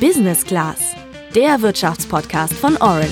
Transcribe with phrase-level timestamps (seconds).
[0.00, 0.94] Business Class,
[1.34, 3.08] der Wirtschaftspodcast von Orange.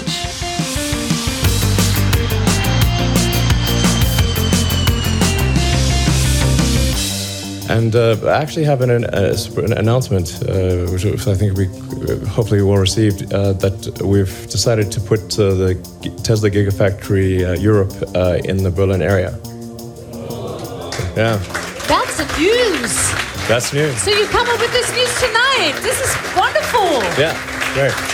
[7.71, 11.67] And uh, I actually have an, uh, an announcement, uh, which I think we
[12.29, 15.75] hopefully well received, uh, that we've decided to put uh, the
[16.23, 17.95] Tesla Gigafactory uh, Europe
[18.45, 19.39] in the Berlin area.
[21.17, 21.39] Yeah.
[21.89, 23.24] That's the news.
[23.47, 24.03] That's news.
[24.03, 25.75] So you come up with this news tonight.
[25.83, 27.03] This is wonderful.
[27.21, 27.37] Yeah,
[27.75, 28.14] great.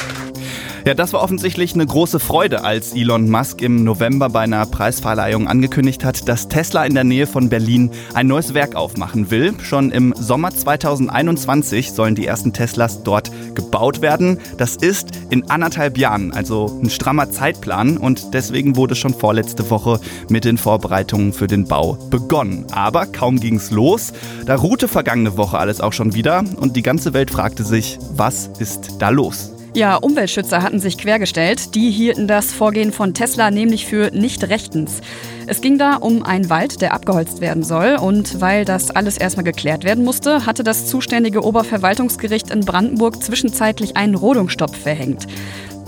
[0.91, 5.47] Ja, das war offensichtlich eine große Freude, als Elon Musk im November bei einer Preisverleihung
[5.47, 9.55] angekündigt hat, dass Tesla in der Nähe von Berlin ein neues Werk aufmachen will.
[9.63, 14.41] Schon im Sommer 2021 sollen die ersten Teslas dort gebaut werden.
[14.59, 20.01] Das ist in anderthalb Jahren, also ein strammer Zeitplan und deswegen wurde schon vorletzte Woche
[20.29, 22.67] mit den Vorbereitungen für den Bau begonnen.
[22.73, 24.13] Aber kaum ging's los,
[24.45, 28.51] da ruhte vergangene Woche alles auch schon wieder und die ganze Welt fragte sich, was
[28.59, 29.53] ist da los?
[29.73, 31.77] Ja, Umweltschützer hatten sich quergestellt.
[31.77, 35.01] Die hielten das Vorgehen von Tesla nämlich für nicht rechtens.
[35.47, 37.97] Es ging da um einen Wald, der abgeholzt werden soll.
[37.97, 43.97] Und weil das alles erstmal geklärt werden musste, hatte das zuständige Oberverwaltungsgericht in Brandenburg zwischenzeitlich
[43.97, 45.29] einen Rodungsstopp verhängt.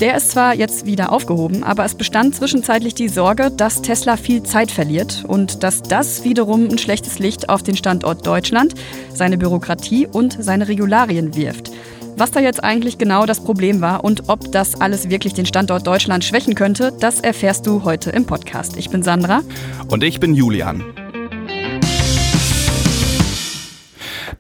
[0.01, 4.43] Der ist zwar jetzt wieder aufgehoben, aber es bestand zwischenzeitlich die Sorge, dass Tesla viel
[4.43, 8.75] Zeit verliert und dass das wiederum ein schlechtes Licht auf den Standort Deutschland,
[9.13, 11.71] seine Bürokratie und seine Regularien wirft.
[12.17, 15.87] Was da jetzt eigentlich genau das Problem war und ob das alles wirklich den Standort
[15.87, 18.77] Deutschland schwächen könnte, das erfährst du heute im Podcast.
[18.77, 19.41] Ich bin Sandra.
[19.89, 20.85] Und ich bin Julian.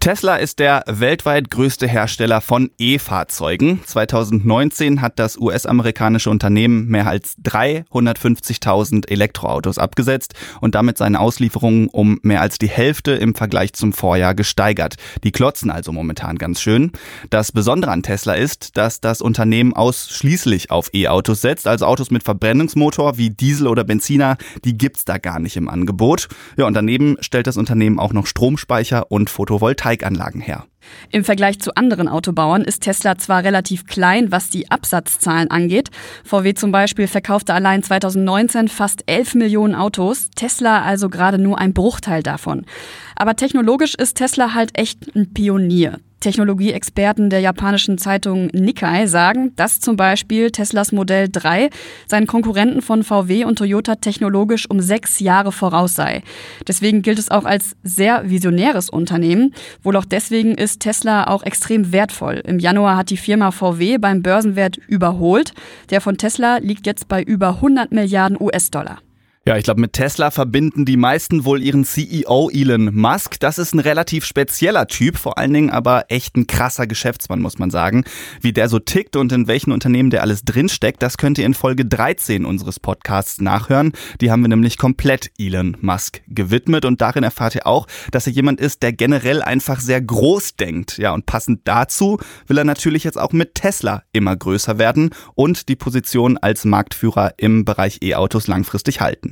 [0.03, 3.84] Tesla ist der weltweit größte Hersteller von E-Fahrzeugen.
[3.86, 12.19] 2019 hat das US-amerikanische Unternehmen mehr als 350.000 Elektroautos abgesetzt und damit seine Auslieferungen um
[12.23, 14.97] mehr als die Hälfte im Vergleich zum Vorjahr gesteigert.
[15.23, 16.91] Die klotzen also momentan ganz schön.
[17.30, 22.25] Das Besondere an Tesla ist, dass das Unternehmen ausschließlich auf E-Autos setzt, also Autos mit
[22.25, 26.27] Verbrennungsmotor wie Diesel oder Benziner, die gibt's da gar nicht im Angebot.
[26.57, 30.67] Ja, und daneben stellt das Unternehmen auch noch Stromspeicher und Photovoltaik Photovoltaikanlagen her.
[31.11, 35.91] Im Vergleich zu anderen Autobauern ist Tesla zwar relativ klein, was die Absatzzahlen angeht.
[36.25, 41.73] VW zum Beispiel verkaufte allein 2019 fast 11 Millionen Autos, Tesla also gerade nur ein
[41.73, 42.67] Bruchteil davon.
[43.14, 45.98] Aber technologisch ist Tesla halt echt ein Pionier.
[46.22, 51.68] Technologieexperten der japanischen Zeitung Nikkei sagen, dass zum Beispiel Teslas Modell 3
[52.06, 56.22] seinen Konkurrenten von VW und Toyota technologisch um sechs Jahre voraus sei.
[56.66, 59.52] Deswegen gilt es auch als sehr visionäres Unternehmen.
[59.83, 62.42] Wohl auch deswegen ist Tesla auch extrem wertvoll.
[62.46, 65.52] Im Januar hat die Firma VW beim Börsenwert überholt.
[65.90, 68.98] Der von Tesla liegt jetzt bei über 100 Milliarden US-Dollar.
[69.45, 73.41] Ja, ich glaube, mit Tesla verbinden die meisten wohl ihren CEO Elon Musk.
[73.41, 77.58] Das ist ein relativ spezieller Typ, vor allen Dingen aber echt ein krasser Geschäftsmann, muss
[77.58, 78.05] man sagen.
[78.41, 81.55] Wie der so tickt und in welchen Unternehmen der alles drinsteckt, das könnt ihr in
[81.55, 83.95] Folge 13 unseres Podcasts nachhören.
[84.20, 88.33] Die haben wir nämlich komplett Elon Musk gewidmet und darin erfahrt ihr auch, dass er
[88.35, 90.98] jemand ist, der generell einfach sehr groß denkt.
[90.98, 95.69] Ja, und passend dazu will er natürlich jetzt auch mit Tesla immer größer werden und
[95.69, 99.32] die Position als Marktführer im Bereich E-Autos langfristig halten.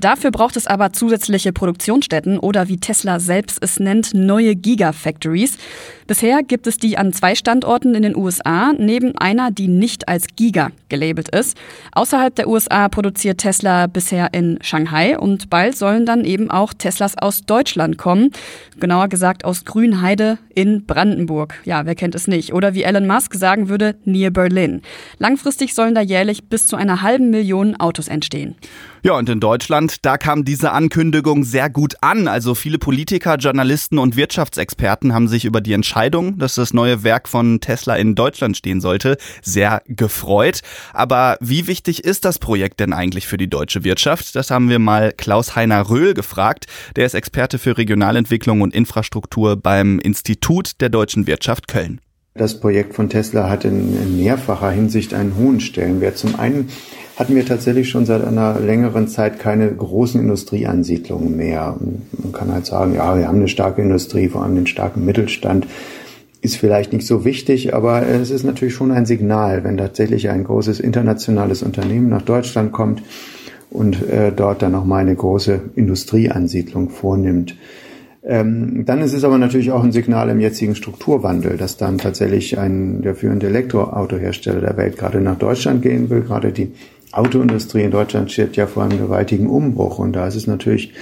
[0.00, 5.58] Dafür braucht es aber zusätzliche Produktionsstätten oder wie Tesla selbst es nennt, neue Gigafactories.
[6.06, 10.26] Bisher gibt es die an zwei Standorten in den USA, neben einer, die nicht als
[10.36, 11.56] Giga gelabelt ist.
[11.92, 17.18] Außerhalb der USA produziert Tesla bisher in Shanghai und bald sollen dann eben auch Teslas
[17.18, 18.30] aus Deutschland kommen.
[18.78, 21.54] Genauer gesagt aus Grünheide in Brandenburg.
[21.64, 22.52] Ja, wer kennt es nicht?
[22.52, 24.82] Oder wie Elon Musk sagen würde, near Berlin.
[25.18, 28.54] Langfristig sollen da jährlich bis zu einer halben Million Autos entstehen.
[29.02, 32.28] Ja, und in Deutschland, da kam diese Ankündigung sehr gut an.
[32.28, 37.28] Also viele Politiker, Journalisten und Wirtschaftsexperten haben sich über die Entscheidung, dass das neue Werk
[37.28, 40.60] von Tesla in Deutschland stehen sollte, sehr gefreut.
[40.92, 44.36] Aber wie wichtig ist das Projekt denn eigentlich für die deutsche Wirtschaft?
[44.36, 46.66] Das haben wir mal Klaus-Heiner Röhl gefragt.
[46.96, 52.00] Der ist Experte für Regionalentwicklung und Infrastruktur beim Institut der deutschen Wirtschaft Köln.
[52.36, 56.18] Das Projekt von Tesla hat in mehrfacher Hinsicht einen hohen Stellenwert.
[56.18, 56.68] Zum einen
[57.16, 61.76] hatten wir tatsächlich schon seit einer längeren Zeit keine großen Industrieansiedlungen mehr.
[62.12, 65.66] Man kann halt sagen, ja, wir haben eine starke Industrie, vor allem den starken Mittelstand.
[66.42, 70.44] Ist vielleicht nicht so wichtig, aber es ist natürlich schon ein Signal, wenn tatsächlich ein
[70.44, 73.02] großes internationales Unternehmen nach Deutschland kommt
[73.70, 77.56] und äh, dort dann nochmal eine große Industrieansiedlung vornimmt.
[78.28, 82.58] Ähm, dann ist es aber natürlich auch ein Signal im jetzigen Strukturwandel, dass dann tatsächlich
[82.58, 86.22] ein der führende Elektroautohersteller der Welt gerade nach Deutschland gehen will.
[86.22, 86.72] Gerade die
[87.12, 90.92] Autoindustrie in Deutschland steht ja vor einem gewaltigen Umbruch und da ist es natürlich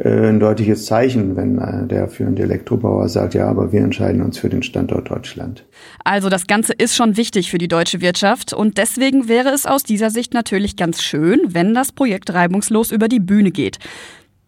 [0.00, 4.38] äh, ein deutliches Zeichen, wenn äh, der führende Elektrobauer sagt, ja, aber wir entscheiden uns
[4.38, 5.64] für den Standort Deutschland.
[6.02, 9.84] Also das Ganze ist schon wichtig für die deutsche Wirtschaft und deswegen wäre es aus
[9.84, 13.78] dieser Sicht natürlich ganz schön, wenn das Projekt reibungslos über die Bühne geht.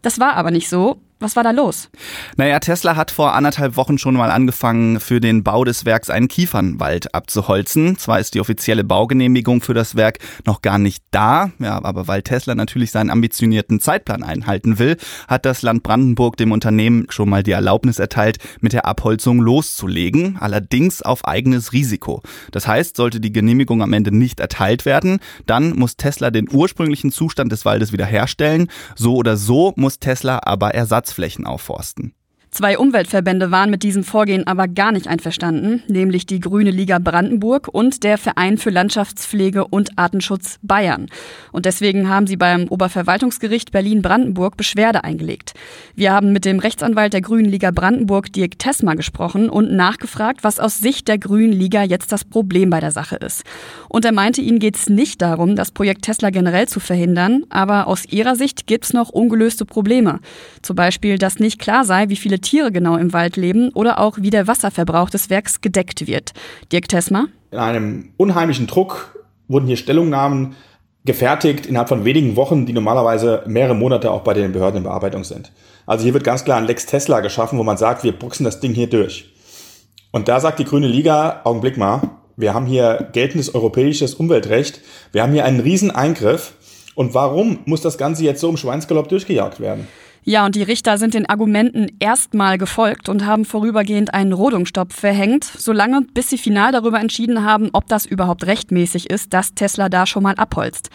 [0.03, 0.99] Das war aber nicht so.
[1.19, 1.89] Was war da los?
[2.37, 6.29] Naja, Tesla hat vor anderthalb Wochen schon mal angefangen, für den Bau des Werks einen
[6.29, 7.97] Kiefernwald abzuholzen.
[7.97, 12.21] Zwar ist die offizielle Baugenehmigung für das Werk noch gar nicht da, ja, aber weil
[12.21, 17.43] Tesla natürlich seinen ambitionierten Zeitplan einhalten will, hat das Land Brandenburg dem Unternehmen schon mal
[17.43, 22.23] die Erlaubnis erteilt, mit der Abholzung loszulegen, allerdings auf eigenes Risiko.
[22.51, 27.11] Das heißt, sollte die Genehmigung am Ende nicht erteilt werden, dann muss Tesla den ursprünglichen
[27.11, 28.69] Zustand des Waldes wiederherstellen.
[28.97, 32.15] So oder so muss Tesla aber Ersatz Ersatzflächen aufforsten.
[32.51, 37.69] Zwei Umweltverbände waren mit diesem Vorgehen aber gar nicht einverstanden, nämlich die Grüne Liga Brandenburg
[37.71, 41.09] und der Verein für Landschaftspflege und Artenschutz Bayern.
[41.53, 45.53] Und deswegen haben sie beim Oberverwaltungsgericht Berlin-Brandenburg Beschwerde eingelegt.
[45.95, 50.59] Wir haben mit dem Rechtsanwalt der Grünen Liga Brandenburg, Dirk Tesma, gesprochen und nachgefragt, was
[50.59, 53.43] aus Sicht der Grünen Liga jetzt das Problem bei der Sache ist.
[53.91, 57.87] Und er meinte, ihnen geht es nicht darum, das Projekt Tesla generell zu verhindern, aber
[57.87, 60.21] aus ihrer Sicht gibt es noch ungelöste Probleme.
[60.63, 64.19] Zum Beispiel, dass nicht klar sei, wie viele Tiere genau im Wald leben oder auch
[64.21, 66.33] wie der Wasserverbrauch des Werks gedeckt wird.
[66.73, 67.27] Dirk Tesma?
[67.51, 70.57] In einem unheimlichen Druck wurden hier Stellungnahmen
[71.05, 75.25] gefertigt innerhalb von wenigen Wochen, die normalerweise mehrere Monate auch bei den Behörden in Bearbeitung
[75.25, 75.53] sind.
[75.87, 78.61] Also hier wird ganz klar ein Lex Tesla geschaffen, wo man sagt, wir boxen das
[78.61, 79.33] Ding hier durch.
[80.11, 82.01] Und da sagt die Grüne Liga, Augenblick mal,
[82.37, 84.81] wir haben hier geltendes europäisches Umweltrecht,
[85.13, 86.55] wir haben hier einen riesen Eingriff.
[86.95, 89.87] Und warum muss das Ganze jetzt so im Schweinsgalopp durchgejagt werden?
[90.29, 95.45] Ja, und die Richter sind den Argumenten erstmal gefolgt und haben vorübergehend einen Rodungsstopp verhängt,
[95.45, 100.05] solange bis sie final darüber entschieden haben, ob das überhaupt rechtmäßig ist, dass Tesla da
[100.05, 100.91] schon mal abholzt.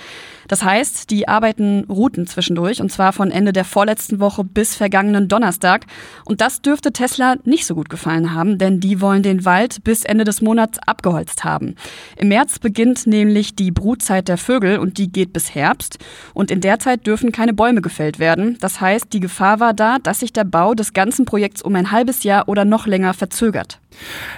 [0.49, 5.29] Das heißt, die arbeiten Routen zwischendurch und zwar von Ende der vorletzten Woche bis vergangenen
[5.29, 5.85] Donnerstag.
[6.25, 10.03] Und das dürfte Tesla nicht so gut gefallen haben, denn die wollen den Wald bis
[10.03, 11.75] Ende des Monats abgeholzt haben.
[12.17, 15.99] Im März beginnt nämlich die Brutzeit der Vögel und die geht bis Herbst.
[16.33, 18.57] Und in der Zeit dürfen keine Bäume gefällt werden.
[18.59, 21.91] Das heißt, die Gefahr war da, dass sich der Bau des ganzen Projekts um ein
[21.91, 23.79] halbes Jahr oder noch länger verzögert.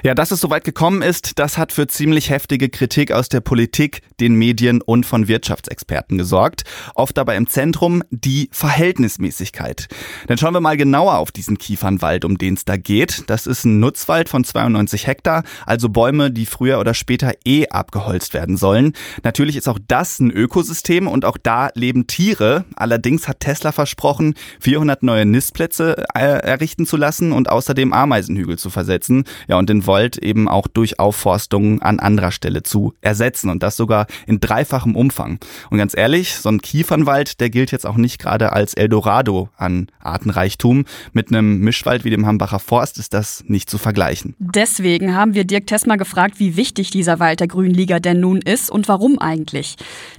[0.03, 4.01] Ja, dass es soweit gekommen ist, das hat für ziemlich heftige Kritik aus der Politik,
[4.19, 6.63] den Medien und von Wirtschaftsexperten gesorgt.
[6.95, 9.87] Oft dabei im Zentrum die Verhältnismäßigkeit.
[10.27, 13.23] Dann schauen wir mal genauer auf diesen Kiefernwald, um den es da geht.
[13.27, 18.33] Das ist ein Nutzwald von 92 Hektar, also Bäume, die früher oder später eh abgeholzt
[18.33, 18.93] werden sollen.
[19.23, 22.65] Natürlich ist auch das ein Ökosystem und auch da leben Tiere.
[22.75, 24.33] Allerdings hat Tesla versprochen,
[24.73, 29.23] 400 neue Nistplätze äh, errichten zu lassen und außerdem Ameisenhügel zu versetzen.
[29.47, 33.77] Ja, und den Wald eben auch durch Aufforstung an anderer Stelle zu ersetzen und das
[33.77, 35.37] sogar in dreifachem Umfang.
[35.69, 39.89] Und ganz ehrlich, so ein Kiefernwald, der gilt jetzt auch nicht gerade als Eldorado an
[39.99, 40.85] Artenreichtum.
[41.11, 44.33] Mit einem Mischwald wie dem Hambacher Forst ist das nicht zu vergleichen.
[44.39, 48.39] Deswegen haben wir Dirk Tesma gefragt, wie wichtig dieser Wald der Grünen Liga denn nun
[48.41, 49.75] ist und warum eigentlich.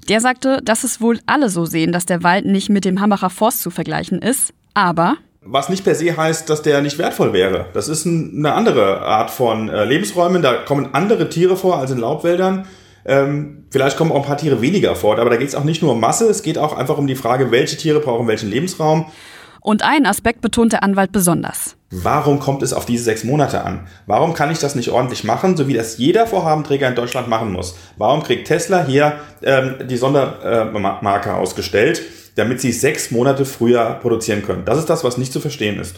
[0.09, 3.31] Der sagte, dass es wohl alle so sehen, dass der Wald nicht mit dem Hambacher
[3.31, 4.44] Forst zu vergleichen ist,
[4.75, 5.17] aber
[5.47, 7.67] was nicht per se heißt, dass der nicht wertvoll wäre.
[7.75, 10.41] Das ist eine andere Art von äh, Lebensräumen.
[10.41, 12.67] Da kommen andere Tiere vor als in Laubwäldern.
[13.05, 15.82] Ähm, vielleicht kommen auch ein paar Tiere weniger vor, aber da geht es auch nicht
[15.82, 19.06] nur um Masse, es geht auch einfach um die Frage, welche Tiere brauchen welchen Lebensraum.
[19.61, 21.77] Und einen Aspekt betont der Anwalt besonders.
[21.91, 23.87] Warum kommt es auf diese sechs Monate an?
[24.06, 27.53] Warum kann ich das nicht ordentlich machen, so wie das jeder Vorhabenträger in Deutschland machen
[27.53, 27.77] muss?
[27.97, 32.03] Warum kriegt Tesla hier ähm, die Sondermarke äh, ausgestellt?
[32.34, 34.64] Damit sie sechs Monate früher produzieren können.
[34.64, 35.96] Das ist das, was nicht zu verstehen ist.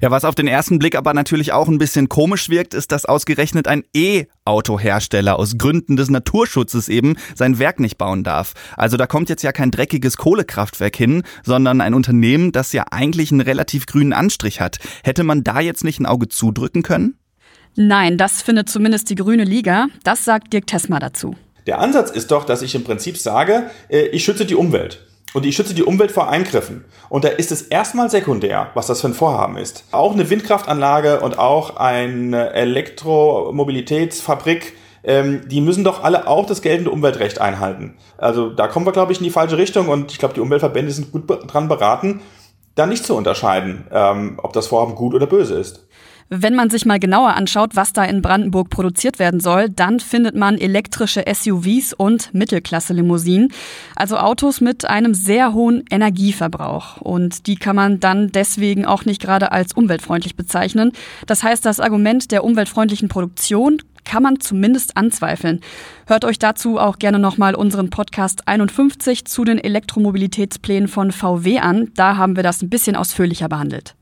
[0.00, 3.04] Ja, was auf den ersten Blick aber natürlich auch ein bisschen komisch wirkt, ist, dass
[3.04, 8.54] ausgerechnet ein E-Autohersteller aus Gründen des Naturschutzes eben sein Werk nicht bauen darf.
[8.76, 13.30] Also da kommt jetzt ja kein dreckiges Kohlekraftwerk hin, sondern ein Unternehmen, das ja eigentlich
[13.30, 14.78] einen relativ grünen Anstrich hat.
[15.04, 17.18] Hätte man da jetzt nicht ein Auge zudrücken können?
[17.76, 19.86] Nein, das findet zumindest die Grüne Liga.
[20.02, 21.36] Das sagt Dirk Tesma dazu.
[21.68, 25.07] Der Ansatz ist doch, dass ich im Prinzip sage, äh, ich schütze die Umwelt.
[25.34, 26.86] Und ich schütze die Umwelt vor Eingriffen.
[27.10, 29.84] Und da ist es erstmal sekundär, was das für ein Vorhaben ist.
[29.90, 34.72] Auch eine Windkraftanlage und auch eine Elektromobilitätsfabrik,
[35.04, 37.96] ähm, die müssen doch alle auch das geltende Umweltrecht einhalten.
[38.16, 40.92] Also da kommen wir, glaube ich, in die falsche Richtung und ich glaube, die Umweltverbände
[40.92, 42.20] sind gut dran beraten,
[42.74, 45.87] da nicht zu unterscheiden, ähm, ob das Vorhaben gut oder böse ist.
[46.30, 50.34] Wenn man sich mal genauer anschaut, was da in Brandenburg produziert werden soll, dann findet
[50.34, 53.50] man elektrische SUVs und Mittelklasse-Limousinen,
[53.96, 56.98] also Autos mit einem sehr hohen Energieverbrauch.
[56.98, 60.92] Und die kann man dann deswegen auch nicht gerade als umweltfreundlich bezeichnen.
[61.26, 65.60] Das heißt, das Argument der umweltfreundlichen Produktion kann man zumindest anzweifeln.
[66.06, 71.90] Hört euch dazu auch gerne nochmal unseren Podcast 51 zu den Elektromobilitätsplänen von VW an.
[71.94, 73.94] Da haben wir das ein bisschen ausführlicher behandelt.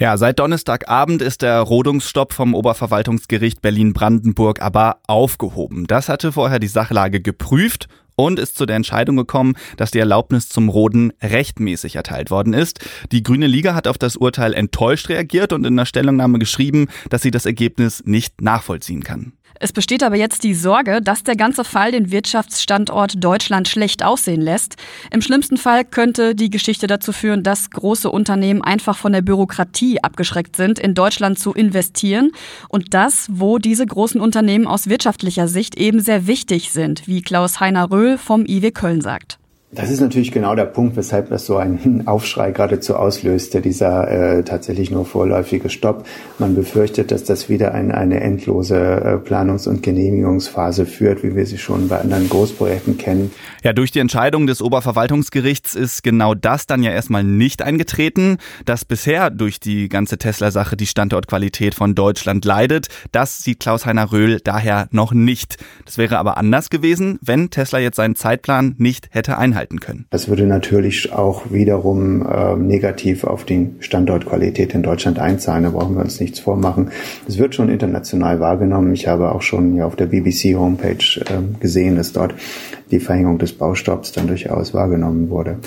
[0.00, 5.86] Ja, seit Donnerstagabend ist der Rodungsstopp vom Oberverwaltungsgericht Berlin-Brandenburg aber aufgehoben.
[5.86, 10.48] Das hatte vorher die Sachlage geprüft und ist zu der Entscheidung gekommen, dass die Erlaubnis
[10.48, 12.80] zum Roden rechtmäßig erteilt worden ist.
[13.12, 17.20] Die Grüne Liga hat auf das Urteil enttäuscht reagiert und in der Stellungnahme geschrieben, dass
[17.20, 19.34] sie das Ergebnis nicht nachvollziehen kann.
[19.62, 24.40] Es besteht aber jetzt die Sorge, dass der ganze Fall den Wirtschaftsstandort Deutschland schlecht aussehen
[24.40, 24.76] lässt.
[25.10, 30.02] Im schlimmsten Fall könnte die Geschichte dazu führen, dass große Unternehmen einfach von der Bürokratie
[30.02, 32.32] abgeschreckt sind, in Deutschland zu investieren.
[32.70, 37.60] Und das, wo diese großen Unternehmen aus wirtschaftlicher Sicht eben sehr wichtig sind, wie Klaus
[37.60, 39.39] Heiner Röhl vom IW Köln sagt.
[39.72, 44.42] Das ist natürlich genau der Punkt, weshalb das so einen Aufschrei geradezu auslöste, dieser äh,
[44.42, 46.06] tatsächlich nur vorläufige Stopp.
[46.40, 51.46] Man befürchtet, dass das wieder ein, eine endlose äh, Planungs- und Genehmigungsphase führt, wie wir
[51.46, 53.30] sie schon bei anderen Großprojekten kennen.
[53.62, 58.84] Ja, durch die Entscheidung des Oberverwaltungsgerichts ist genau das dann ja erstmal nicht eingetreten, dass
[58.84, 62.88] bisher durch die ganze Tesla-Sache die Standortqualität von Deutschland leidet.
[63.12, 65.58] Das sieht Klaus-Heiner Röhl daher noch nicht.
[65.84, 70.06] Das wäre aber anders gewesen, wenn Tesla jetzt seinen Zeitplan nicht hätte einhalten einhalten können.
[70.10, 75.64] Das würde natürlich auch wiederum äh, negativ auf die Standortqualität in Deutschland einzahlen.
[75.64, 76.90] Da brauchen wir uns nichts vormachen.
[77.28, 78.92] Es wird schon international wahrgenommen.
[78.92, 82.34] Ich habe auch schon hier auf der BBC-Homepage äh, gesehen, dass dort
[82.90, 85.58] die Verhängung des Baustopps dann durchaus wahrgenommen wurde.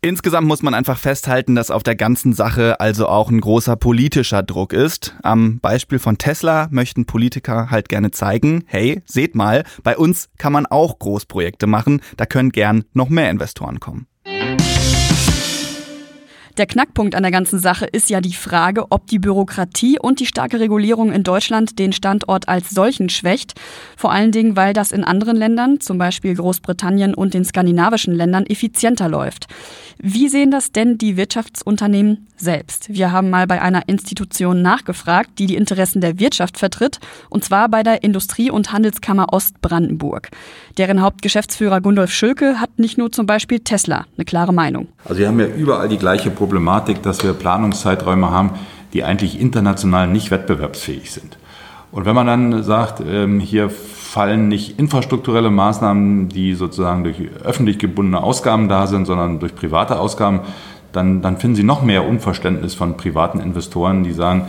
[0.00, 4.44] Insgesamt muss man einfach festhalten, dass auf der ganzen Sache also auch ein großer politischer
[4.44, 5.16] Druck ist.
[5.24, 10.52] Am Beispiel von Tesla möchten Politiker halt gerne zeigen, hey, seht mal, bei uns kann
[10.52, 14.06] man auch Großprojekte machen, da können gern noch mehr Investoren kommen.
[16.58, 20.26] Der Knackpunkt an der ganzen Sache ist ja die Frage, ob die Bürokratie und die
[20.26, 23.54] starke Regulierung in Deutschland den Standort als solchen schwächt.
[23.96, 28.44] Vor allen Dingen, weil das in anderen Ländern, zum Beispiel Großbritannien und den skandinavischen Ländern,
[28.44, 29.46] effizienter läuft.
[29.98, 32.92] Wie sehen das denn die Wirtschaftsunternehmen selbst?
[32.92, 36.98] Wir haben mal bei einer Institution nachgefragt, die die Interessen der Wirtschaft vertritt,
[37.30, 40.28] und zwar bei der Industrie- und Handelskammer Ostbrandenburg.
[40.76, 44.88] Deren Hauptgeschäftsführer Gundolf Schülke hat nicht nur zum Beispiel Tesla eine klare Meinung.
[45.04, 46.47] Also wir haben ja überall die gleiche Problematik.
[46.48, 48.52] Problematik, dass wir Planungszeiträume haben,
[48.94, 51.36] die eigentlich international nicht wettbewerbsfähig sind.
[51.92, 57.78] Und wenn man dann sagt, ähm, hier fallen nicht infrastrukturelle Maßnahmen, die sozusagen durch öffentlich
[57.78, 60.40] gebundene Ausgaben da sind, sondern durch private Ausgaben,
[60.92, 64.46] dann, dann finden Sie noch mehr Unverständnis von privaten Investoren, die sagen,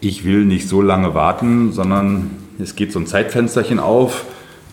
[0.00, 4.24] ich will nicht so lange warten, sondern es geht so ein Zeitfensterchen auf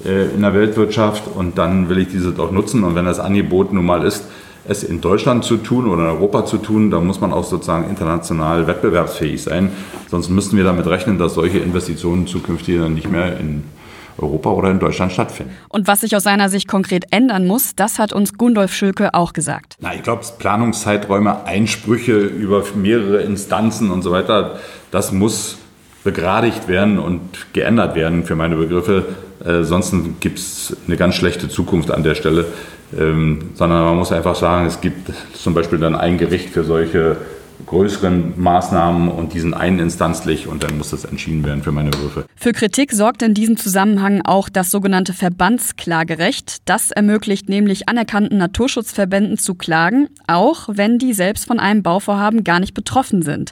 [0.05, 2.86] äh, in der Weltwirtschaft und dann will ich dieses auch nutzen.
[2.86, 4.25] Und wenn das Angebot nun mal ist,
[4.69, 7.89] es in Deutschland zu tun oder in Europa zu tun, da muss man auch sozusagen
[7.89, 9.71] international wettbewerbsfähig sein.
[10.07, 13.63] Sonst müssten wir damit rechnen, dass solche Investitionen zukünftig dann nicht mehr in
[14.19, 15.53] Europa oder in Deutschland stattfinden.
[15.69, 19.33] Und was sich aus seiner Sicht konkret ändern muss, das hat uns Gundolf Schülke auch
[19.33, 19.75] gesagt.
[19.79, 24.59] Na, ich glaube, Planungszeiträume, Einsprüche über mehrere Instanzen und so weiter,
[24.91, 25.57] das muss
[26.03, 27.21] begradigt werden und
[27.53, 29.05] geändert werden für meine Begriffe.
[29.43, 32.45] Äh, sonst gibt es eine ganz schlechte Zukunft an der Stelle.
[32.98, 37.17] Ähm, sondern man muss einfach sagen, es gibt zum Beispiel dann ein Gericht für solche
[37.65, 42.25] größeren Maßnahmen und die sind eininstanzlich und dann muss das entschieden werden für meine Begriffe.
[42.36, 46.58] Für Kritik sorgt in diesem Zusammenhang auch das sogenannte Verbandsklagerecht.
[46.65, 52.60] Das ermöglicht nämlich anerkannten Naturschutzverbänden zu klagen, auch wenn die selbst von einem Bauvorhaben gar
[52.60, 53.51] nicht betroffen sind.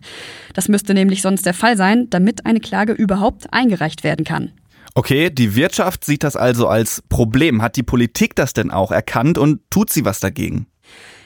[0.53, 4.51] Das müsste nämlich sonst der Fall sein, damit eine Klage überhaupt eingereicht werden kann.
[4.97, 7.61] Okay, die Wirtschaft sieht das also als Problem.
[7.61, 10.65] Hat die Politik das denn auch erkannt und tut sie was dagegen?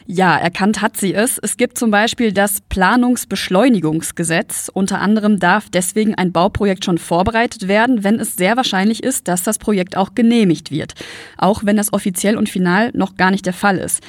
[0.06, 1.40] Ja, erkannt hat sie es.
[1.42, 4.70] Es gibt zum Beispiel das Planungsbeschleunigungsgesetz.
[4.74, 9.44] Unter anderem darf deswegen ein Bauprojekt schon vorbereitet werden, wenn es sehr wahrscheinlich ist, dass
[9.44, 10.96] das Projekt auch genehmigt wird.
[11.38, 14.04] Auch wenn das offiziell und final noch gar nicht der Fall ist.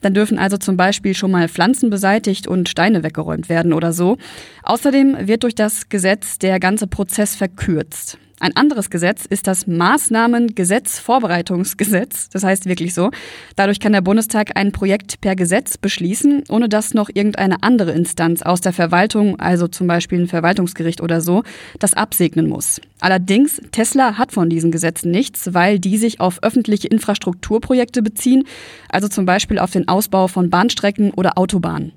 [0.00, 4.16] Dann dürfen also zum Beispiel schon mal Pflanzen beseitigt und Steine weggeräumt werden oder so.
[4.62, 8.16] Außerdem wird durch das Gesetz der ganze Prozess verkürzt.
[8.40, 12.28] Ein anderes Gesetz ist das Maßnahmengesetzvorbereitungsgesetz.
[12.30, 13.10] Das heißt wirklich so.
[13.56, 18.42] Dadurch kann der Bundestag ein Projekt per Gesetz beschließen, ohne dass noch irgendeine andere Instanz
[18.42, 21.42] aus der Verwaltung, also zum Beispiel ein Verwaltungsgericht oder so,
[21.80, 22.80] das absegnen muss.
[23.00, 28.44] Allerdings, Tesla hat von diesen Gesetzen nichts, weil die sich auf öffentliche Infrastrukturprojekte beziehen,
[28.88, 31.92] also zum Beispiel auf den Ausbau von Bahnstrecken oder Autobahnen.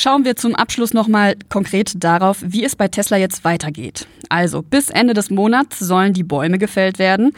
[0.00, 4.06] Schauen wir zum Abschluss nochmal konkret darauf, wie es bei Tesla jetzt weitergeht.
[4.28, 7.32] Also bis Ende des Monats sollen die Bäume gefällt werden.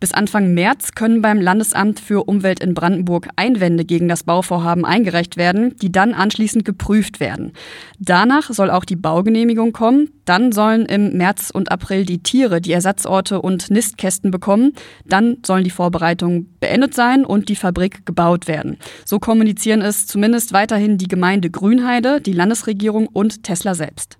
[0.00, 5.36] Bis Anfang März können beim Landesamt für Umwelt in Brandenburg Einwände gegen das Bauvorhaben eingereicht
[5.36, 7.52] werden, die dann anschließend geprüft werden.
[7.98, 10.08] Danach soll auch die Baugenehmigung kommen.
[10.26, 14.72] Dann sollen im März und April die Tiere die Ersatzorte und Nistkästen bekommen.
[15.06, 18.76] Dann sollen die Vorbereitungen beendet sein und die Fabrik gebaut werden.
[19.04, 24.18] So kommunizieren es zumindest weiterhin die Gemeinde Grünheide, die Landesregierung und Tesla selbst.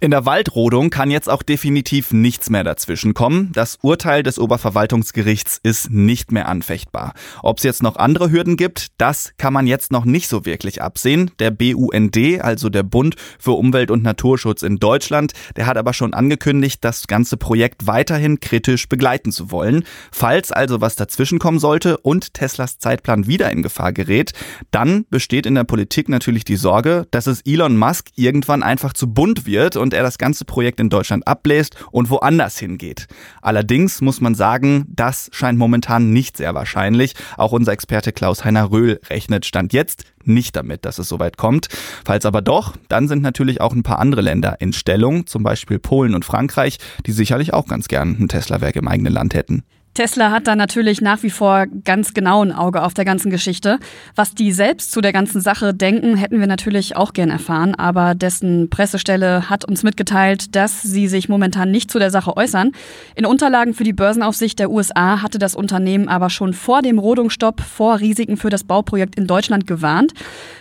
[0.00, 3.52] In der Waldrodung kann jetzt auch definitiv nichts mehr dazwischen kommen.
[3.52, 7.14] Das Urteil des Oberverwaltungsgerichts ist nicht mehr anfechtbar.
[7.42, 10.82] Ob es jetzt noch andere Hürden gibt, das kann man jetzt noch nicht so wirklich
[10.82, 11.30] absehen.
[11.38, 16.14] Der BUND, also der Bund für Umwelt und Naturschutz in Deutschland, der hat aber schon
[16.14, 19.84] angekündigt, das ganze Projekt weiterhin kritisch begleiten zu wollen.
[20.12, 24.32] Falls also was dazwischen kommen sollte und Teslas Zeitplan wieder in Gefahr gerät,
[24.70, 29.12] dann besteht in der Politik natürlich die Sorge, dass es Elon Musk irgendwann einfach zu
[29.12, 33.06] bunt wird und er das ganze Projekt in Deutschland abbläst und woanders hingeht.
[33.42, 37.14] Allerdings muss man sagen, das scheint momentan nicht sehr wahrscheinlich.
[37.36, 41.68] Auch unser Experte Klaus-Heiner Röhl rechnet Stand jetzt nicht damit, dass es soweit kommt.
[42.04, 45.78] Falls aber doch, dann sind natürlich auch ein paar andere Länder in Stellung, zum Beispiel
[45.78, 49.64] Polen und Frankreich, die sicherlich auch ganz gern ein Tesla-Werk im eigenen Land hätten.
[49.96, 53.78] Tesla hat da natürlich nach wie vor ganz genau ein Auge auf der ganzen Geschichte.
[54.14, 58.14] Was die selbst zu der ganzen Sache denken, hätten wir natürlich auch gern erfahren, aber
[58.14, 62.72] dessen Pressestelle hat uns mitgeteilt, dass sie sich momentan nicht zu der Sache äußern.
[63.14, 67.62] In Unterlagen für die Börsenaufsicht der USA hatte das Unternehmen aber schon vor dem Rodungsstopp
[67.62, 70.12] vor Risiken für das Bauprojekt in Deutschland gewarnt.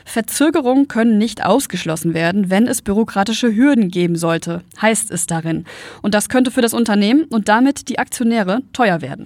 [0.06, 5.66] Verzögerungen können nicht ausgeschlossen werden, wenn es bürokratische Hürden geben sollte, heißt es darin.
[6.02, 9.25] Und das könnte für das Unternehmen und damit die Aktionäre teuer werden.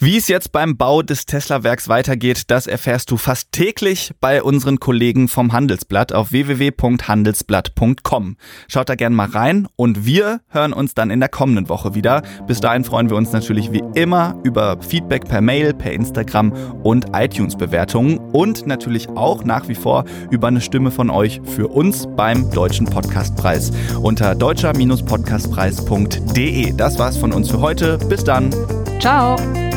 [0.00, 4.80] Wie es jetzt beim Bau des Tesla-Werks weitergeht, das erfährst du fast täglich bei unseren
[4.80, 8.36] Kollegen vom Handelsblatt auf www.handelsblatt.com.
[8.68, 12.22] Schaut da gerne mal rein und wir hören uns dann in der kommenden Woche wieder.
[12.46, 17.06] Bis dahin freuen wir uns natürlich wie immer über Feedback per Mail, per Instagram und
[17.14, 22.50] iTunes-Bewertungen und natürlich auch nach wie vor über eine Stimme von euch für uns beim
[22.50, 23.70] Deutschen Podcastpreis
[24.02, 26.72] unter deutscher-podcastpreis.de.
[26.76, 27.98] Das war's von uns für heute.
[28.08, 28.50] Bis dann.
[28.98, 29.73] Ciao!